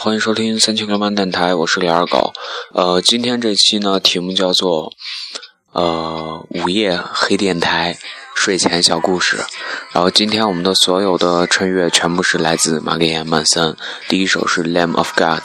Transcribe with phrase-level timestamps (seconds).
[0.00, 2.32] 欢迎收听三千流氓电台，我是李二狗。
[2.72, 4.92] 呃，今天这期呢，题目叫做
[5.72, 7.98] 呃午夜黑电台
[8.32, 9.38] 睡前小故事。
[9.90, 13.76] 然后今天我们的所有的春乐全部是来自玛格丽曼森，
[14.08, 15.40] 第一首是《Lamb of God》。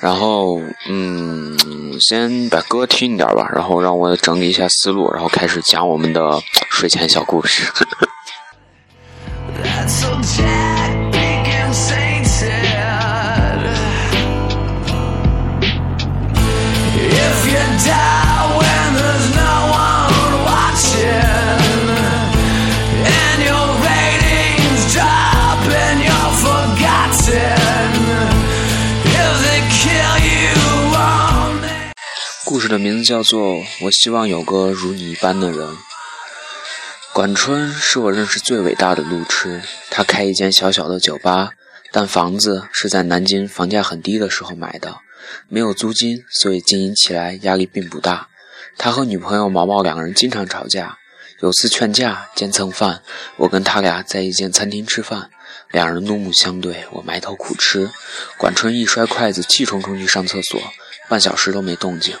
[0.00, 7.62] 然后嗯，先把歌听一点吧，然后让我整理一下思路，然后开始讲我们的睡前小故事。
[32.48, 35.68] 故事的名字叫做《我希望有个如你一般的人》。
[37.12, 41.50] 管春是我认识最伟大的路痴，他开一间小小的酒吧，
[41.92, 44.96] 但房子是在南京房价很低的时候买的，
[45.50, 48.28] 没有租金，所以经营起来压力并不大。
[48.78, 50.96] 他和女朋友毛毛两个人经常吵架，
[51.40, 53.02] 有次劝架兼蹭饭，
[53.36, 55.28] 我跟他俩在一间餐厅吃饭，
[55.70, 57.90] 两人怒目相对，我埋头苦吃。
[58.38, 60.58] 管春一摔筷子，气冲冲去上厕所，
[61.10, 62.16] 半小时都没动静。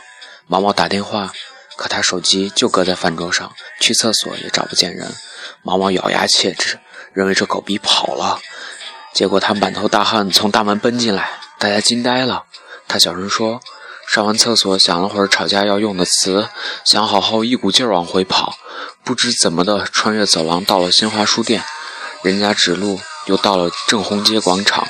[0.50, 1.30] 毛毛打电话，
[1.76, 5.14] 可他手机就搁在饭桌上，去厕所也找不见人。
[5.62, 6.78] 毛毛咬牙切齿，
[7.12, 8.40] 认为这狗逼跑了。
[9.12, 12.44] 结果他满头大汗从大门奔进来，大家惊呆了。
[12.88, 13.60] 他小声说
[14.08, 16.48] ：“上完厕所，想了会儿吵架要用的词，
[16.82, 18.56] 想好后一股劲儿往回跑，
[19.04, 21.62] 不知怎么的穿越走廊到了新华书店，
[22.22, 24.88] 人家指路又到了正红街广场，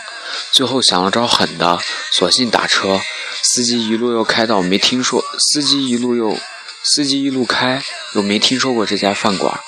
[0.53, 1.81] 最后想了招狠的，
[2.13, 3.01] 索性打车。”
[3.43, 6.37] 司机一路又开到没听说，司机一路又，
[6.83, 7.83] 司机一路开
[8.15, 9.59] 又没听说过这家饭馆，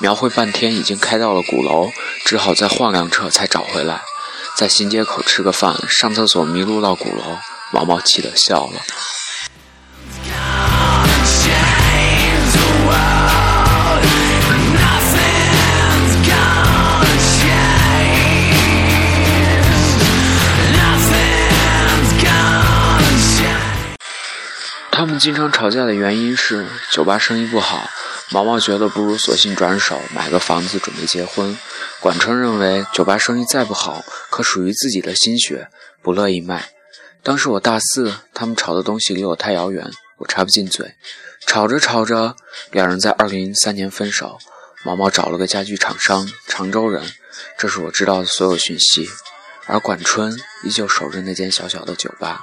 [0.00, 1.90] 描绘半天已经开到了鼓楼，
[2.24, 4.02] 只好再换辆车才找回来，
[4.56, 7.38] 在新街口吃个饭，上厕所迷路到鼓楼，
[7.72, 8.80] 毛毛气得笑了。
[25.00, 27.88] 他们经常吵架的原因是酒吧生意不好，
[28.28, 31.58] 毛毛觉得不如索性转手买个房子准备结婚。
[32.00, 35.68] 管春认为酒吧生意再不好，可属于自己的心血，
[36.02, 36.72] 不乐意卖。
[37.22, 40.94] 当时我大四，他们吵的东西离我太遥远，我插不进嘴。
[41.46, 42.36] 吵着吵着，
[42.70, 44.38] 两人在二零零三年分手。
[44.84, 47.02] 毛毛找了个家具厂商，常州人，
[47.56, 49.08] 这是我知道的所有讯息。
[49.64, 52.42] 而管春依旧守着那间小小的酒吧。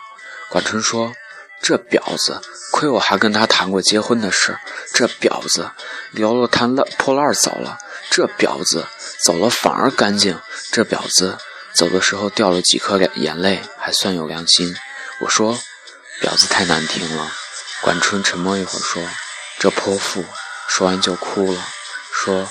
[0.49, 1.13] 管春说。
[1.61, 2.41] 这婊子，
[2.71, 4.57] 亏我还跟他谈过结婚的事。
[4.93, 5.71] 这婊子，
[6.11, 7.77] 撩了摊烂破烂走了。
[8.09, 8.87] 这婊子
[9.23, 10.39] 走了反而干净。
[10.71, 11.37] 这婊子
[11.73, 14.75] 走的时候掉了几颗眼泪，还算有良心。
[15.21, 15.59] 我说，
[16.21, 17.31] 婊子太难听了。
[17.81, 19.03] 管春沉默一会儿说
[19.59, 20.23] ：“这泼妇。”
[20.67, 21.67] 说完就哭了，
[22.11, 22.47] 说：“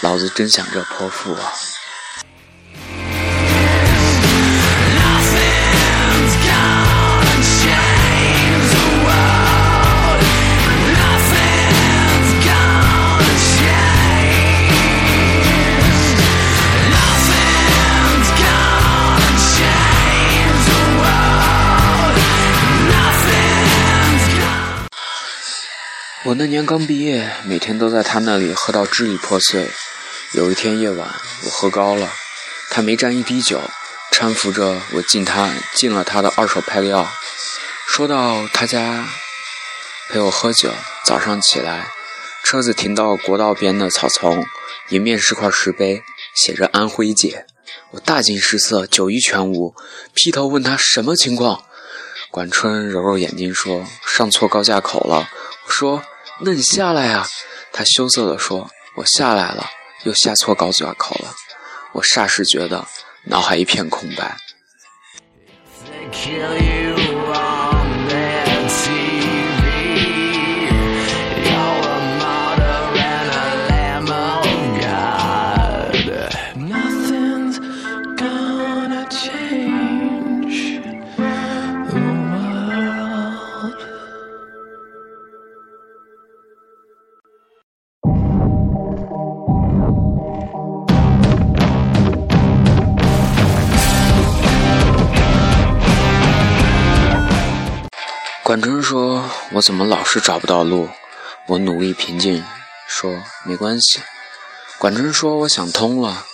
[0.00, 1.52] 老子真想这泼妇啊。”
[26.28, 29.70] 我那年刚毕业，每天都在他那里喝到支离破碎。
[30.32, 31.08] 有一天夜晚，
[31.44, 32.12] 我喝高了，
[32.68, 33.62] 他没沾一滴酒，
[34.12, 37.08] 搀扶着我进他进了他的二手派利奥。
[37.86, 39.08] 说到他家
[40.10, 40.70] 陪我喝酒，
[41.02, 41.90] 早上起来，
[42.44, 44.44] 车子停到国道边的草丛，
[44.90, 46.02] 迎面是块石碑，
[46.34, 47.46] 写着“安徽姐”。
[47.92, 49.74] 我大惊失色，酒意全无，
[50.12, 51.64] 劈头问他什么情况。
[52.30, 55.30] 管春揉揉眼睛说：“上错高架口了。”
[55.64, 56.04] 我说。
[56.40, 57.26] 那你下来呀？
[57.72, 59.68] 他羞涩地说：“我下来了，
[60.04, 61.34] 又下错高架口了。”
[61.92, 62.86] 我霎时觉得
[63.24, 64.36] 脑海一片空白。
[99.52, 100.88] 我怎么老是找不到路？”
[101.48, 102.44] 我努力平静
[102.86, 104.00] 说：“没关系。”
[104.78, 106.26] 管春说：“我想通了，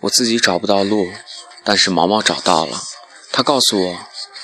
[0.00, 1.12] 我自己找不到路，
[1.62, 2.82] 但是毛毛找到了。
[3.30, 3.98] 他告诉我，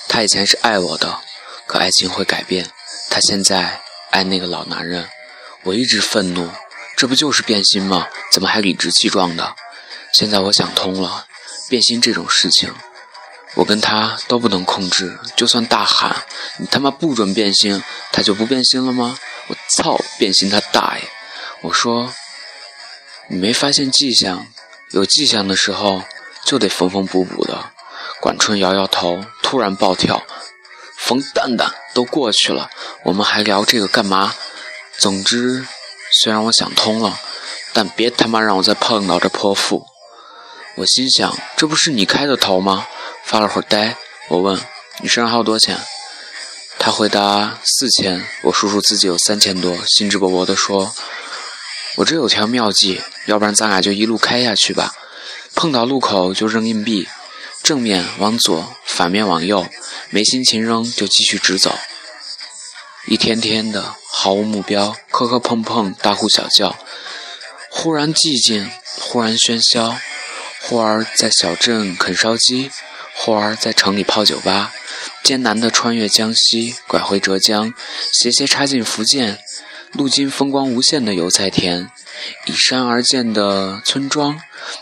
[0.07, 1.19] 他以前是爱我的，
[1.65, 2.69] 可爱情会改变。
[3.09, 3.81] 他现在
[4.11, 5.09] 爱那个老男人，
[5.63, 6.49] 我一直愤怒，
[6.95, 8.07] 这不就是变心吗？
[8.31, 9.55] 怎么还理直气壮的？
[10.13, 11.25] 现在我想通了，
[11.67, 12.73] 变心这种事情，
[13.55, 15.19] 我跟他都不能控制。
[15.35, 16.23] 就算大喊
[16.57, 19.17] “你他妈不准变心”，他就不变心了吗？
[19.47, 21.03] 我操，变心他大爷！
[21.61, 22.13] 我说，
[23.27, 24.47] 你没发现迹象？
[24.91, 26.03] 有迹象的时候
[26.45, 27.71] 就得缝缝补补的。
[28.21, 30.23] 管春摇摇头，突然暴跳
[30.97, 32.69] ：“冯蛋蛋，都过去了，
[33.03, 34.35] 我们还聊这个干嘛？
[34.97, 35.65] 总之，
[36.21, 37.19] 虽然我想通了，
[37.73, 39.85] 但别他妈让我再碰到这泼妇。”
[40.79, 42.87] 我心想：“这不是你开的头吗？”
[43.25, 43.97] 发了会儿呆，
[44.29, 44.57] 我问
[45.03, 45.77] ：“你身上还有多少钱？”
[46.79, 50.95] 他回答：“四千。”我数数自己有三千多，兴致勃勃地说
[51.97, 54.95] ：“我这有条妙计，要不然咱俩就一路开下去吧，
[55.53, 57.09] 碰到路口就扔硬币。”
[57.61, 59.67] 正面往左，反面往右，
[60.11, 61.77] 没心情扔就继续直走。
[63.05, 66.73] 一天天的毫无目标，磕磕碰碰，大呼小叫，
[67.69, 68.71] 忽然寂静，
[69.01, 69.97] 忽然喧嚣，
[70.61, 72.69] 忽而在小镇啃烧鸡，
[73.15, 74.71] 忽而在城里泡酒吧，
[75.23, 77.73] 艰难的穿越江西，拐回浙江，
[78.13, 79.39] 斜斜插进福建，
[79.93, 81.89] 路经风光无限的油菜田，
[82.45, 84.39] 依山而建的村庄，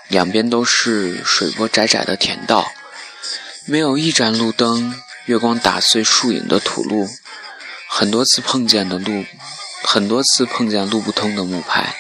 [0.07, 2.71] 两边都是水波窄窄的田道。
[3.65, 4.95] 没有一盏路灯，
[5.25, 7.07] 月光打碎树影的土路，
[7.87, 9.25] 很多次碰见的路，
[9.83, 11.95] 很多次碰见路不通的木牌。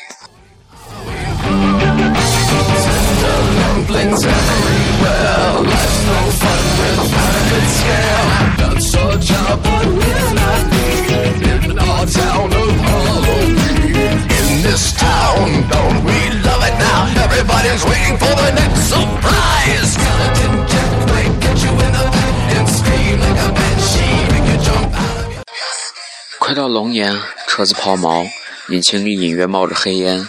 [26.39, 27.13] 快到龙年，
[27.47, 28.25] 车子抛锚，
[28.69, 30.27] 引擎里隐约冒着黑烟，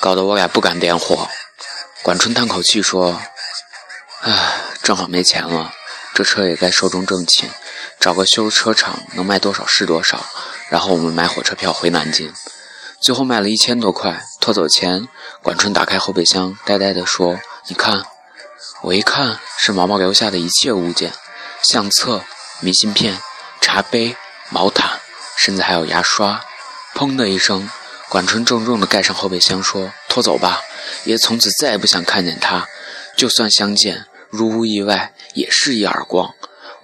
[0.00, 1.28] 搞得我俩不敢点火。
[2.08, 3.20] 管春叹口气说
[4.24, 5.74] ：“唉，正好没钱了，
[6.14, 7.50] 这车也该寿终正寝，
[8.00, 10.24] 找个修车厂能卖多少是多少。
[10.70, 12.32] 然后我们买火车票回南京，
[12.98, 14.24] 最后卖了一千多块。
[14.40, 15.06] 拖走前，
[15.42, 17.38] 管春打开后备箱，呆呆地说
[17.68, 18.02] ：‘你看。’
[18.80, 21.12] 我一看，是毛毛留下的一切物件：
[21.62, 22.24] 相册、
[22.60, 23.20] 明信片、
[23.60, 24.16] 茶杯、
[24.48, 24.98] 毛毯。”
[25.36, 26.42] 甚至还有牙刷，
[26.94, 27.68] 砰的一声，
[28.08, 30.62] 管春重重地盖上后备箱，说：“拖走吧，
[31.04, 32.66] 爷从此再也不想看见他。
[33.16, 36.34] 就算相见，如无意外，也是一耳光。”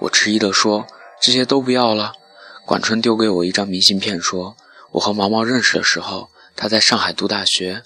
[0.01, 0.87] 我迟疑地说
[1.23, 2.13] ：“这些都不要了。”
[2.67, 4.55] 管春丢给我一张明信片，说
[4.93, 7.83] ：“我和毛毛认识的时候，他在上海读大学。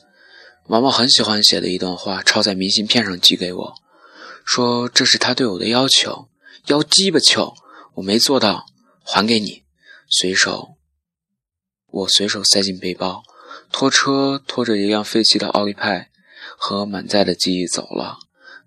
[0.66, 3.74] 毛毛很喜欢写的一段话，抄在明信片上寄给我，
[4.44, 6.28] 说这是他对我的要求，
[6.66, 7.54] 要鸡巴求，
[7.94, 8.66] 我没做到，
[9.04, 9.62] 还给你。”
[10.10, 10.70] 随手，
[11.90, 13.22] 我随手塞进背包，
[13.72, 16.10] 拖车拖着一辆废弃的奥利派
[16.56, 18.18] 和满载的记忆走了。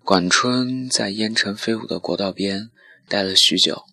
[0.04, 2.70] 管春在烟尘飞舞的国道边
[3.08, 3.84] 待了许久，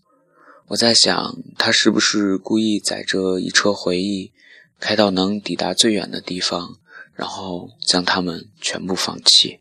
[0.69, 4.31] 我在想，他是不是故意载着一车回忆，
[4.79, 6.79] 开到能抵达最远的地方，
[7.13, 9.58] 然后将他们全部放弃。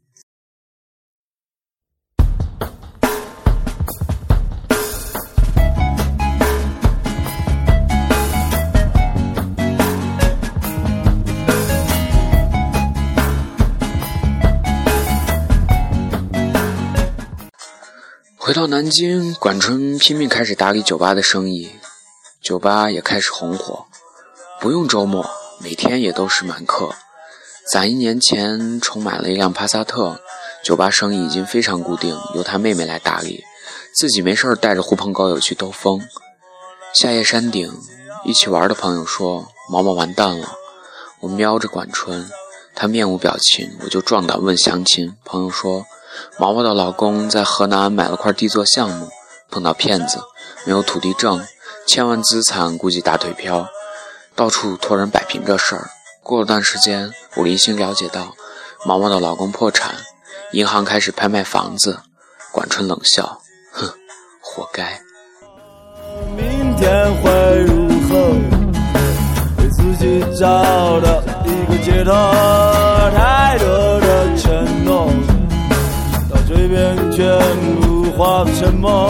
[18.48, 21.68] 回到南京，管春拼命开始打理酒吧的生意，
[22.40, 23.84] 酒吧也开始红火，
[24.58, 25.28] 不用周末，
[25.60, 26.94] 每天也都是满客。
[27.70, 30.22] 攒一年前重买了一辆帕萨特，
[30.64, 33.44] 酒吧生意已经非常固定，由他妹妹来打理，
[33.94, 36.00] 自己没事带着狐朋狗友去兜风。
[36.94, 37.70] 夏夜山顶，
[38.24, 40.54] 一起玩的朋友说毛毛完蛋了。
[41.20, 42.26] 我瞄着管春，
[42.74, 45.14] 他面无表情，我就壮胆问详情。
[45.22, 45.84] 朋友说。
[46.38, 49.08] 毛毛的老公在河南买了块地做项目，
[49.50, 50.18] 碰到骗子，
[50.64, 51.46] 没有土地证，
[51.86, 53.68] 千万资产估计打腿漂，
[54.34, 55.90] 到处托人摆平这事儿。
[56.22, 58.34] 过了段时间，我零星了解到，
[58.84, 59.94] 毛毛的老公破产，
[60.52, 62.00] 银行开始拍卖房子。
[62.52, 63.40] 管春冷笑，
[63.72, 63.86] 哼，
[64.40, 65.00] 活该。
[66.36, 67.30] 明天会
[67.64, 68.34] 如何？
[69.70, 70.48] 自己找
[71.00, 72.12] 到一个解脱，
[78.18, 79.08] 化沉默，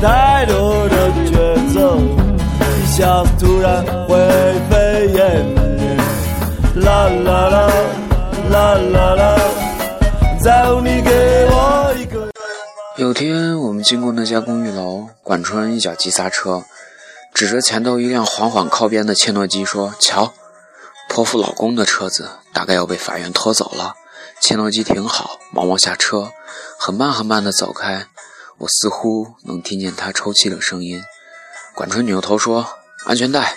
[0.00, 1.98] 太多的抉择，
[2.80, 4.16] 一下突然灰
[4.70, 6.82] 飞烟灭。
[6.82, 7.70] 啦啦啦，
[8.48, 9.38] 啦啦啦，
[10.42, 11.10] 在乎你给
[11.50, 12.30] 我一个。
[12.96, 16.62] 有天我们经过那家公寓楼，管春一脚急刹车，
[17.34, 20.32] 指着前头一辆缓缓靠边的切诺基说：“瞧，
[21.10, 23.92] 泼妇老公的车子大概要被法院拖走了。”
[24.40, 26.32] 切诺基停好，忙忙下车，
[26.78, 28.06] 很慢很慢地走开。
[28.62, 31.02] 我似乎能听见他抽泣的声音。
[31.74, 32.64] 管春扭头说
[33.04, 33.56] ：“安全带。”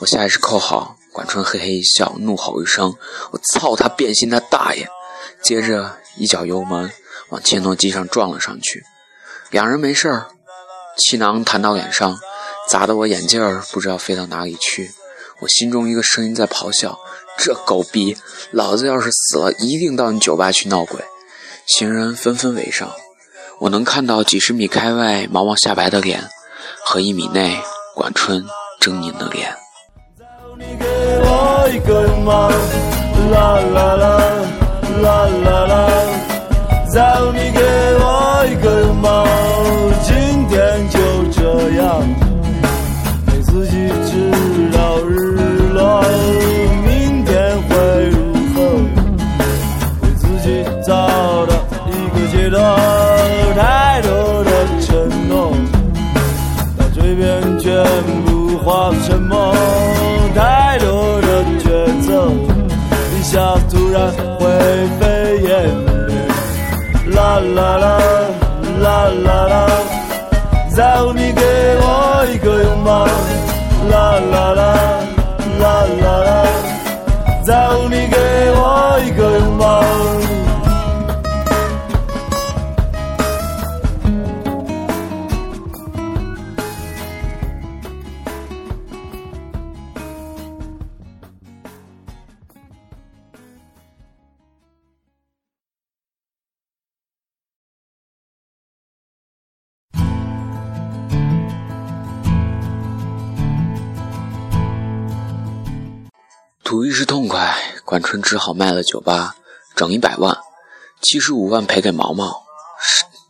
[0.00, 0.96] 我下意识扣好。
[1.14, 2.94] 管春嘿嘿一笑，怒吼一声
[3.32, 4.86] ：“我操他变心他大爷！”
[5.40, 6.92] 接着一脚油门
[7.30, 8.84] 往切诺基上撞了上去。
[9.48, 10.26] 两人没事儿，
[10.98, 12.20] 气囊弹到脸上，
[12.68, 14.90] 砸得我眼镜儿不知道飞到哪里去。
[15.40, 17.00] 我心中一个声音在咆哮
[17.38, 18.14] ：“这狗逼！
[18.50, 21.02] 老子要是死了，一定到你酒吧去闹鬼！”
[21.64, 22.92] 行人纷纷围上。
[23.60, 26.22] 我能看到几十米开外毛毛下白的脸，
[26.84, 27.56] 和一米内
[27.94, 28.44] 管春
[28.80, 29.48] 狰狞的脸。
[33.30, 34.06] 啦啦啦
[35.02, 35.90] 啦啦啦，
[36.92, 37.60] 再你给
[38.00, 39.26] 我一个拥抱，
[40.02, 40.98] 今天就
[41.32, 41.40] 这
[41.80, 42.27] 样。
[58.68, 59.27] 图
[107.88, 109.34] 管春只好卖了酒吧，
[109.74, 110.36] 整一百万，
[111.00, 112.44] 七十五万赔给毛毛。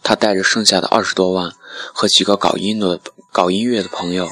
[0.03, 1.53] 他带着剩下的二十多万，
[1.95, 2.99] 和几个搞音的、
[3.31, 4.29] 搞音乐的朋友，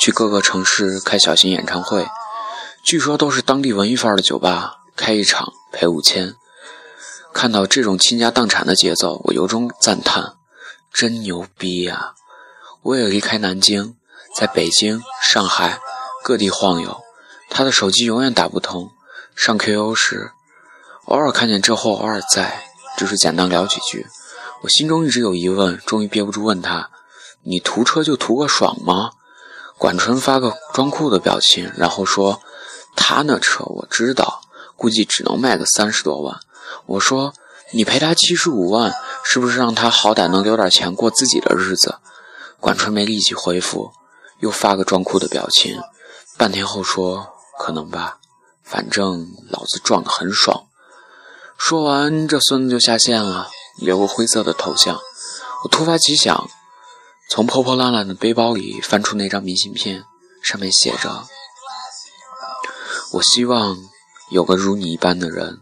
[0.00, 2.08] 去各个城市开小型演唱会，
[2.82, 6.34] 据说都是当地文艺范儿的酒吧，开一场赔五千。
[7.34, 10.36] 看到这种倾家荡产的节奏，我由衷赞叹，
[10.90, 12.14] 真牛逼呀！
[12.80, 13.94] 我也离开南京，
[14.34, 15.78] 在北京、上海
[16.24, 17.02] 各地晃悠。
[17.50, 18.90] 他的手机永远打不通，
[19.36, 20.32] 上 QQ 时，
[21.04, 22.64] 偶尔看见这货，偶尔在，
[22.96, 24.06] 只是简单聊几句。
[24.62, 26.88] 我心中一直有疑问，终于憋不住问他
[27.44, 29.10] ：“你图车就图个爽吗？”
[29.76, 32.40] 管春发个装酷的表情，然后说
[32.96, 34.40] ：“他那车我知道，
[34.74, 36.40] 估计只能卖个三十多万。”
[36.86, 37.34] 我说
[37.72, 41.98] ：“你赔他七十五万，是不是让他好歹能留点钱过自己的日子？”
[42.58, 43.92] 管春没立即回复，
[44.40, 45.78] 又发个装酷的表情，
[46.38, 47.34] 半天后说。
[47.58, 48.18] 可能吧，
[48.66, 50.66] 反正老子撞得很爽。
[51.56, 53.48] 说完，这孙子就下线了，
[53.80, 55.00] 留个灰色的头像。
[55.64, 56.50] 我突发奇想，
[57.30, 60.04] 从破破烂烂的背包里翻出那张明信片，
[60.42, 61.24] 上面写着
[63.14, 63.78] ：“我希望
[64.30, 65.60] 有个如你一般的人，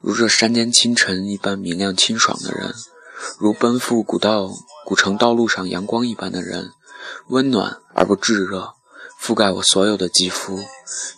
[0.00, 2.72] 如这山间清晨一般明亮清爽的人，
[3.38, 4.50] 如奔赴古道
[4.84, 6.70] 古城道路上阳光一般的人，
[7.28, 8.74] 温暖而不炙热。”
[9.20, 10.60] 覆盖我所有的肌肤，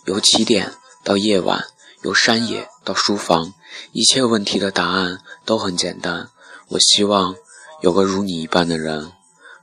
[0.05, 0.73] 由起点
[1.07, 1.63] 到夜晚，
[2.01, 3.53] 由山野到书房，
[3.93, 6.27] 一切问题的答案都很简单。
[6.67, 7.33] 我希望
[7.81, 9.13] 有个如你一般的人，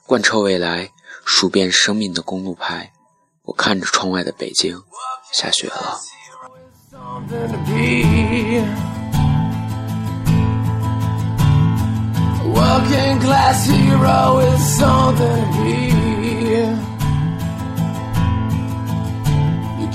[0.06, 0.90] 贯彻未来，
[1.22, 2.94] 数遍生命的公路牌。
[3.42, 4.82] 我看着窗外的北京，
[5.34, 6.00] 下雪了。
[12.54, 16.13] walking glass hero is on the beat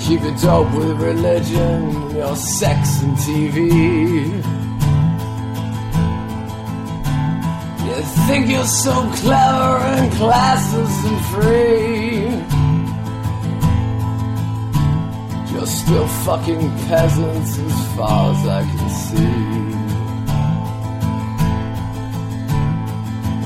[0.10, 3.58] Keep it dope with religion, your sex and TV.
[7.86, 12.22] You think you're so clever and classes and free.
[15.54, 19.60] You're still fucking peasants as far as I can see.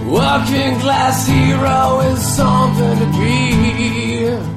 [0.09, 4.52] Working class hero is something to be.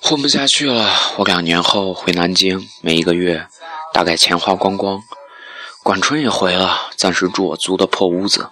[0.00, 3.46] 混不下去了，我两年后回南京，每一个月
[3.94, 5.00] 大概钱花光光。
[5.82, 8.50] 管春也回了，暂时住我租的破屋子。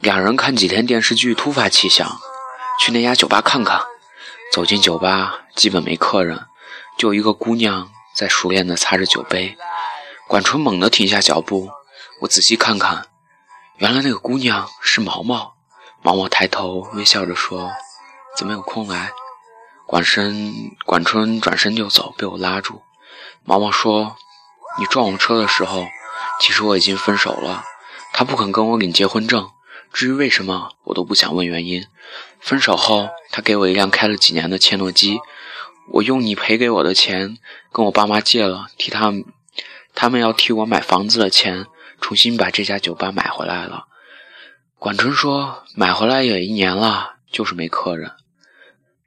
[0.00, 2.20] 两人看几天电视剧，突发奇想，
[2.80, 3.80] 去那家酒吧看看。
[4.52, 6.46] 走进酒吧，基本没客人，
[6.96, 9.56] 就一个姑娘在熟练地擦着酒杯。
[10.26, 11.68] 管春猛地停下脚步，
[12.22, 13.06] 我仔细看看，
[13.78, 15.54] 原来那个姑娘是毛毛。
[16.02, 17.70] 毛毛抬头微笑着说
[18.36, 19.12] ：“怎么有空来？”
[19.86, 20.52] 管身
[20.84, 22.82] 管春转身就走，被我拉住。
[23.44, 24.16] 毛毛说
[24.78, 25.86] ：“你撞我车的时候，
[26.40, 27.64] 其实我已经分手了。
[28.12, 29.48] 他不肯跟我领结婚证，
[29.92, 31.86] 至于为什么，我都不想问原因。
[32.40, 35.20] 分手后，他给我一辆开了几年的切诺基，
[35.92, 37.38] 我用你赔给我的钱
[37.72, 39.24] 跟我爸妈借了，替他们。”
[39.94, 41.66] 他们要替我买房子的钱，
[42.00, 43.84] 重新把这家酒吧买回来了。
[44.78, 48.12] 管春说：“买回来也一年了，就是没客人。”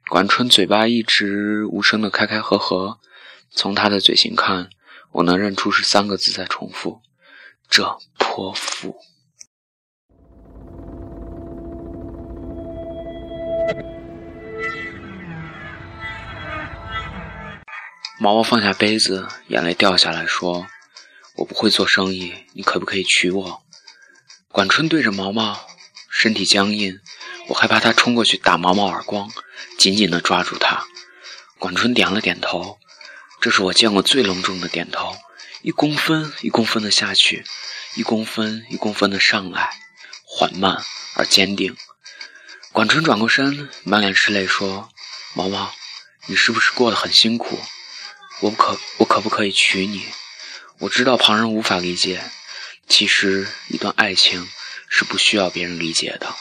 [0.08, 2.98] 管春嘴巴一直无声的开开合合，
[3.50, 4.68] 从他的嘴型看，
[5.12, 7.00] 我能认出是三个字在重复
[7.70, 8.94] ：“这泼妇。”
[18.20, 20.66] 毛毛放下杯子，眼泪掉下来说。
[21.36, 23.62] 我不会做生意，你可不可以娶我？
[24.48, 25.66] 管春对着毛毛，
[26.10, 27.00] 身体僵硬，
[27.48, 29.32] 我害怕他冲过去打毛毛耳光，
[29.78, 30.84] 紧紧地抓住他。
[31.58, 32.78] 管春点了点头，
[33.40, 35.16] 这是我见过最隆重的点头，
[35.62, 37.44] 一公分一公分的下去，
[37.94, 39.70] 一公分一公分的上来，
[40.24, 40.84] 缓慢
[41.14, 41.76] 而坚定。
[42.72, 44.88] 管春转过身，满脸是泪说
[45.34, 45.72] ：“毛毛，
[46.26, 47.58] 你是不是过得很辛苦？
[48.40, 50.04] 我可我可不可以娶你？”
[50.82, 52.24] 我知道旁人无法理解，
[52.88, 54.48] 其实一段爱情
[54.88, 56.34] 是不需要别人理解的。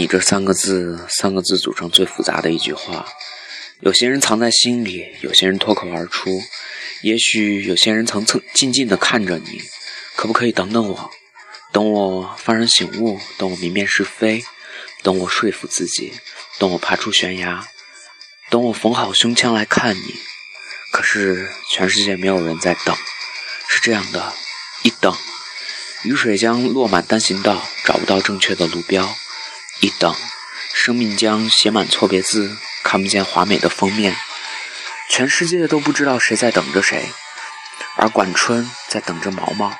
[0.00, 3.04] 你这三个字，三个字组成最复杂的一句话。
[3.80, 6.40] 有些人藏在心里，有些人脱口而出。
[7.02, 9.60] 也许有些人曾曾静静地看着你，
[10.16, 11.10] 可不可以等等我？
[11.70, 14.42] 等我幡然醒悟，等我明辨是非，
[15.02, 16.14] 等我说服自己，
[16.58, 17.68] 等我爬出悬崖，
[18.48, 20.14] 等我缝好胸腔来看你。
[20.92, 22.96] 可是全世界没有人在等，
[23.68, 24.32] 是这样的，
[24.82, 25.14] 一等，
[26.04, 29.06] 雨水将落满单行道，找不到正确的路标。
[29.80, 30.14] 一等，
[30.74, 34.14] 生命将写满错别字，看不见华美的封面。
[35.08, 37.10] 全世界都不知道谁在等着谁，
[37.96, 39.74] 而管春在等着毛毛。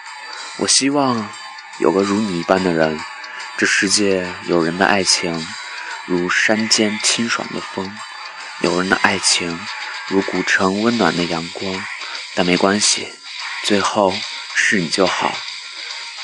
[0.57, 1.31] 我希望
[1.79, 2.99] 有个如你一般的人。
[3.59, 5.47] 这世界有人的爱情
[6.07, 7.95] 如山间清爽的风，
[8.63, 9.61] 有人的爱情
[10.09, 11.85] 如古城温暖的阳光。
[12.35, 13.13] 但没关系，
[13.65, 14.15] 最后
[14.55, 15.37] 是你就好。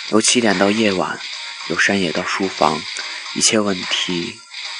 [0.08, 1.20] 由起点到夜晚，
[1.68, 2.80] 由山野到书房。
[3.36, 4.34] 一切问题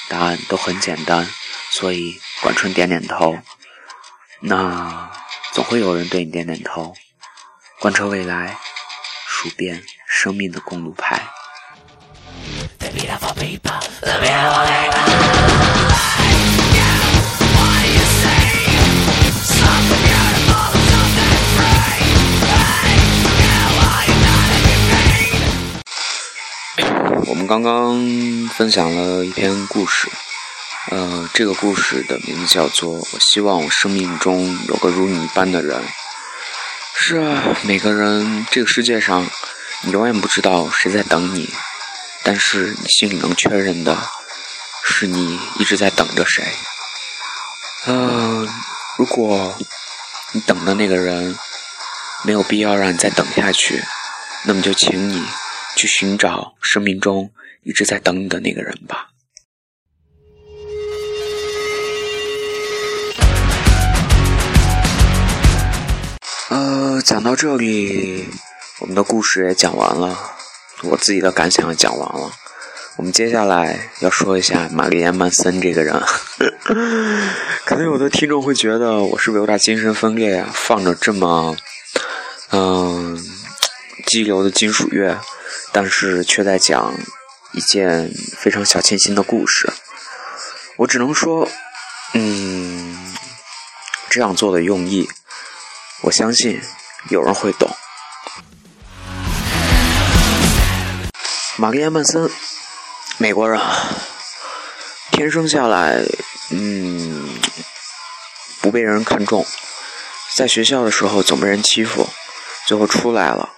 [0.09, 1.29] 答案都很简单，
[1.69, 3.37] 所以管春点点头。
[4.39, 5.11] 那
[5.53, 6.95] 总会有人对你点点头。
[7.79, 8.57] 贯彻未来，
[9.27, 11.21] 数遍生命的公路牌。
[27.27, 27.99] 我们刚刚
[28.55, 30.09] 分享了一篇故事，
[30.91, 35.81] 呃，这个故事的名字叫做《我希望我生命中有个如你一般的人》。
[36.95, 39.27] 是啊，每个人，这个世界上，
[39.81, 41.53] 你永远不知道谁在等你，
[42.23, 43.97] 但是你心里能确认的，
[44.85, 46.45] 是你一直在等着谁。
[47.87, 48.47] 嗯，
[48.97, 49.53] 如果
[50.31, 51.37] 你等的那个人
[52.23, 53.83] 没有必要让你再等下去，
[54.43, 55.21] 那么就请你。
[55.77, 59.09] 去寻找生命中一直在等你的那个人吧。
[66.49, 68.25] 呃，讲到这里，
[68.79, 70.17] 我们的故事也讲完了，
[70.81, 72.31] 我自己的感想也讲完了。
[72.95, 76.01] 我们接下来要说一下玛丽莲·曼森这个人。
[77.63, 80.49] 可能有的听众会觉得我是不是有点精神分裂呀？
[80.51, 81.55] 放着这么
[82.49, 83.23] 嗯，
[84.07, 85.19] 激流的金属乐，
[85.79, 86.91] 但是却在讲
[87.51, 89.71] 一件非常小清新的故事。
[90.77, 91.47] 我只能说，
[92.15, 93.13] 嗯，
[94.09, 95.07] 这样做的用意，
[96.01, 96.59] 我相信
[97.09, 97.69] 有人会懂。
[101.57, 102.27] 玛丽莲·曼森，
[103.19, 103.61] 美国人，
[105.11, 106.03] 天生下来，
[106.49, 107.29] 嗯，
[108.61, 109.45] 不被人看重，
[110.33, 112.09] 在学校的时候总被人欺负，
[112.65, 113.53] 最后出来了。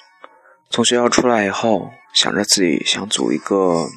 [0.70, 3.88] 从学校出来以后，想着自己想组一个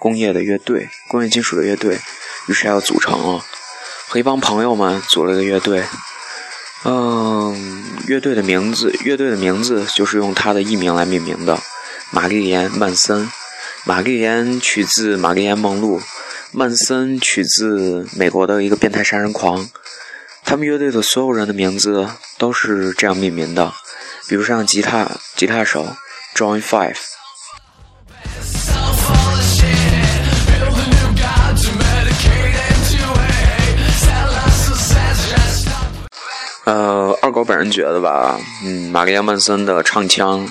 [0.00, 1.98] 工业的乐队，工业金属的乐队，
[2.48, 3.44] 于是要组成了，
[4.08, 5.84] 和一帮朋友们组了个乐队。
[6.84, 11.60] 嗯，乐队的名字，乐队的名字就是用他的艺名来命名的。
[12.10, 13.30] 玛丽莲·曼森，
[13.84, 16.02] 玛丽莲取自玛丽莲·梦露，
[16.50, 19.70] 曼森取自美国的一个变态杀人狂。
[20.44, 23.72] 他们乐队的所有人的名字都是这样命名的，
[24.28, 25.86] 比如像吉他吉他手
[26.34, 27.11] John Five。
[36.64, 40.50] 呃，二狗本人觉得吧，嗯，玛丽莲·曼森的唱腔。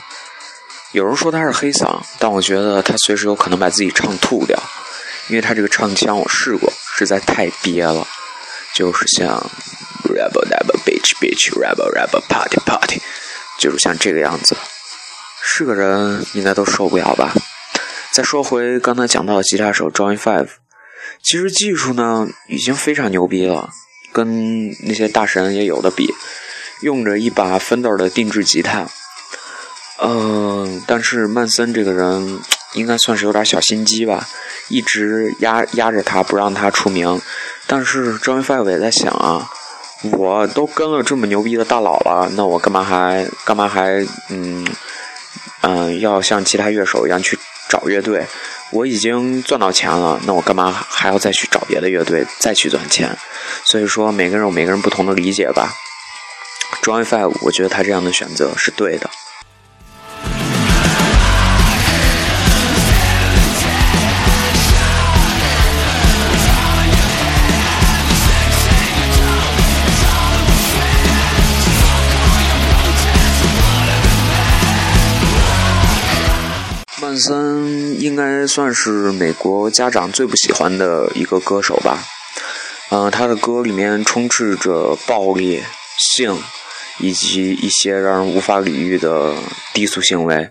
[0.91, 4.62] 有人说他是黑嗓，但我觉得他随时有可能把自己唱吐掉，
[5.30, 8.06] 因为他这个唱腔我试过，实在太憋了，
[8.76, 9.39] 就是像
[10.04, 13.02] rebel rebel bitch bitch rebel rebel party party，
[13.58, 14.58] 就是像这个样子，
[15.41, 17.34] 是个人应该都受不了吧。
[18.12, 20.50] 再说回刚才讲到的吉他手 Johnny Five，
[21.24, 23.69] 其实技术呢已经非常牛逼了，
[24.12, 26.13] 跟那些大神也有的比，
[26.82, 28.88] 用着一把 Fender 的定制吉他。
[30.04, 32.39] 嗯，但是曼森这个人
[32.74, 34.28] 应该算是有点小心机吧，
[34.67, 37.21] 一直压压着他不让他出名。
[37.67, 39.47] 但是 Johnny Five 也在想啊，
[40.12, 44.65] 我都跟了这么牛逼的大佬了，那我干嘛还干嘛还嗯
[45.62, 47.38] 嗯要像其他乐手一样去
[47.69, 48.26] 找乐队？
[48.71, 53.17] 我已经赚到钱了，那我干嘛还要再去找别的乐队再去赚钱？
[53.65, 55.75] 所以说每个人有每个人不同的理解吧。
[56.81, 59.10] Joy Five，我觉得他这样的选择是对的。
[77.01, 77.17] 曼
[77.63, 82.04] 嗯应该算是美国家长最不喜欢的一个歌手吧，
[82.89, 85.62] 嗯，他的歌里面充斥着暴力、
[85.97, 86.38] 性
[87.00, 89.36] 以及一些让人无法理喻的
[89.74, 90.50] 低俗行为。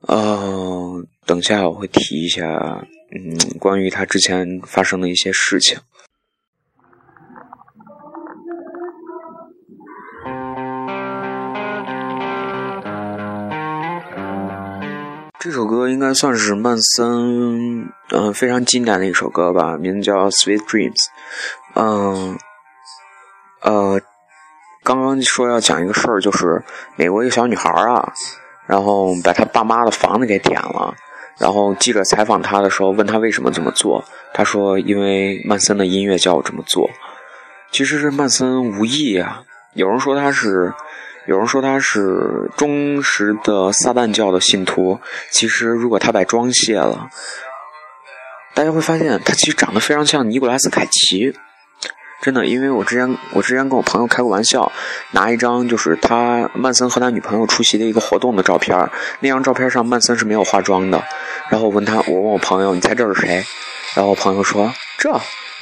[0.00, 2.44] 呃，等下我会提一下，
[3.12, 5.78] 嗯，关于他之前发生的一些事情。
[15.46, 20.92] 这首歌应该算是曼森，嗯，非常经典的一首歌吧，名字叫《Sweet Dreams》。
[21.74, 22.36] 嗯，
[23.62, 24.00] 呃，
[24.82, 26.64] 刚刚说要讲一个事儿，就是
[26.96, 28.12] 美国一个小女孩啊，
[28.66, 30.92] 然后把她爸妈的房子给点了，
[31.38, 34.02] 然后记者采访她的时候问她为什么这么做，
[34.34, 36.90] 她说因为曼森的音乐叫我这么做。
[37.70, 40.74] 其实是曼森无意啊，有人说他是。
[41.26, 47.08] 有人说他是忠实的撒旦教的信徒，其实如果他把妆卸了，
[48.54, 51.34] 大家会发现他其实长得非常像尼古拉斯凯奇，
[52.22, 54.70] 真的，因为我之前我之前跟我朋友开过玩笑，
[55.10, 58.88] 拿一张就是他曼森和他女朋友出席的一个活动的照片，
[59.20, 61.02] 那张照片上曼森是没有化妆的，
[61.50, 63.44] 然后我问他，我问我朋友，你猜这是谁？
[63.94, 65.10] 然后我朋友说这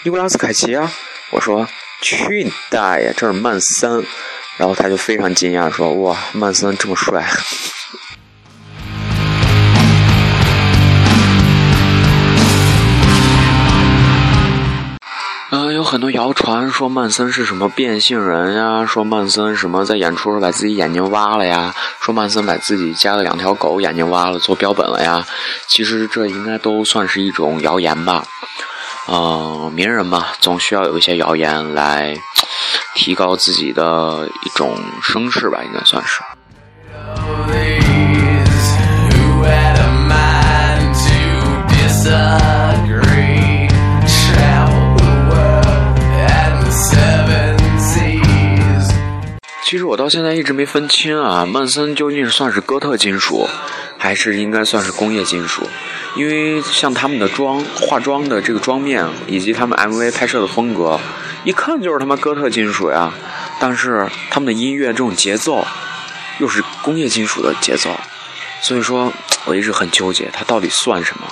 [0.03, 0.91] 尼古拉斯凯奇啊，
[1.31, 1.67] 我说
[2.03, 4.05] 去你大爷，这是曼森。
[4.57, 7.25] 然后他就非常惊讶，说：“哇，曼森这么帅！”
[15.51, 18.85] 嗯，有很多谣传说曼森是什么变性人呀？
[18.85, 21.73] 说曼森什么在演出时把自己眼睛挖了呀？
[22.01, 25.25] 说曼森把自己家的两条狗眼睛挖了做标本了呀？
[25.69, 28.25] 其实这应该都算是一种谣言吧。
[29.07, 32.17] 嗯，名人嘛，总需要有一些谣言来
[32.95, 36.23] 提高自己的一种声势吧，应该算是。
[49.75, 53.49] 其实我到现在一直没分清啊，曼森究竟算是哥特金属，
[53.99, 55.69] 还是应该算是工业金属？
[56.15, 61.01] 因为像他们的妆、化妆的这个妆面，以及他们 MV 拍摄的风格，
[61.43, 63.13] 一看就是他妈哥特金属呀。
[63.59, 65.67] 但是他们的音乐这种节奏，
[66.39, 67.91] 又是工业金属的节奏，
[68.63, 69.13] 所以说
[69.45, 71.27] 我一直很纠结，它到底算什么？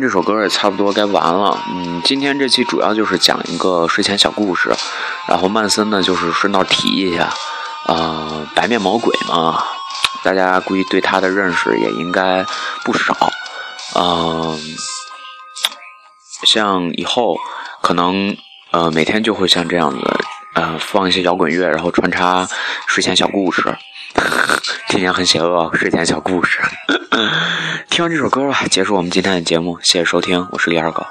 [0.00, 1.56] 这首歌也差不多该完了。
[1.68, 4.72] 嗯，今天这期主要就是讲一个睡前小故事，
[5.28, 7.28] 然后曼森呢就是顺道提一下，
[7.86, 9.62] 呃，白面魔鬼嘛，
[10.22, 12.44] 大家估计对他的认识也应该
[12.84, 13.14] 不少。
[13.94, 14.58] 嗯，
[16.46, 17.36] 像以后
[17.82, 18.36] 可能
[18.70, 19.98] 呃每天就会像这样子，
[20.54, 22.48] 呃放一些摇滚乐，然后穿插
[22.86, 23.76] 睡前小故事。
[24.88, 26.60] 听起来很邪恶，睡前小故事。
[27.88, 29.78] 听完这首歌吧，结束我们今天的节目。
[29.82, 31.06] 谢谢收听，我是李二狗。